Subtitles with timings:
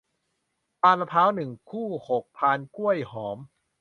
[0.79, 3.37] พานมะพร้าว หนึ่ง คู่ หก พานกล้วยหอม